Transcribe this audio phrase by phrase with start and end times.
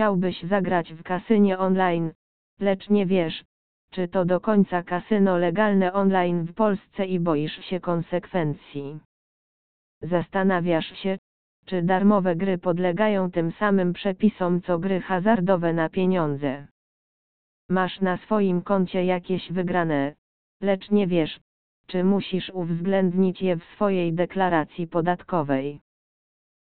[0.00, 2.12] chciałbyś zagrać w kasynie online,
[2.60, 3.44] lecz nie wiesz,
[3.90, 9.00] czy to do końca kasyno legalne online w Polsce i boisz się konsekwencji.
[10.02, 11.18] Zastanawiasz się,
[11.66, 16.66] czy darmowe gry podlegają tym samym przepisom co gry hazardowe na pieniądze.
[17.68, 20.14] Masz na swoim koncie jakieś wygrane,
[20.60, 21.40] lecz nie wiesz,
[21.86, 25.80] czy musisz uwzględnić je w swojej deklaracji podatkowej.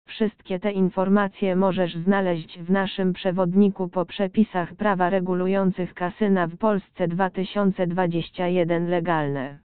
[0.08, 7.08] Wszystkie te informacje możesz znaleźć w naszym przewodniku po przepisach prawa regulujących kasyna w Polsce
[7.08, 9.60] 2021 legalne.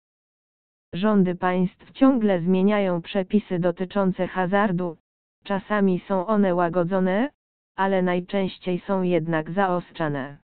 [0.94, 4.98] Rządy państw ciągle zmieniają przepisy dotyczące hazardu,
[5.44, 7.30] czasami są one łagodzone,
[7.76, 10.38] ale najczęściej są jednak zaostrzane.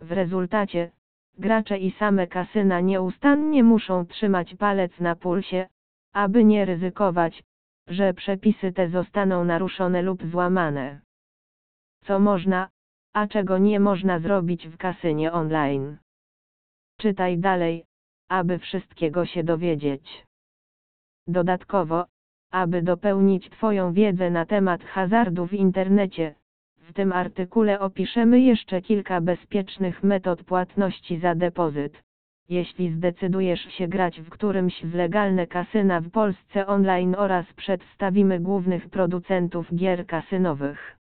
[0.00, 0.90] W rezultacie,
[1.38, 5.68] gracze i same kasyna nieustannie muszą trzymać palec na pulsie,
[6.12, 7.42] aby nie ryzykować,
[7.88, 11.00] że przepisy te zostaną naruszone lub złamane.
[12.04, 12.68] Co można,
[13.14, 15.98] a czego nie można zrobić w kasynie online.
[17.00, 17.84] Czytaj dalej,
[18.28, 20.24] aby wszystkiego się dowiedzieć.
[21.26, 22.06] Dodatkowo,
[22.50, 26.34] aby dopełnić Twoją wiedzę na temat hazardu w internecie,
[26.88, 32.02] w tym artykule opiszemy jeszcze kilka bezpiecznych metod płatności za depozyt.
[32.48, 38.88] Jeśli zdecydujesz się grać w którymś z legalne kasyna w Polsce online oraz przedstawimy głównych
[38.88, 40.98] producentów gier kasynowych.